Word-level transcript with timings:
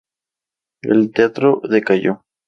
El 0.81 1.11
teatro 1.11 1.61
decayó. 1.69 2.23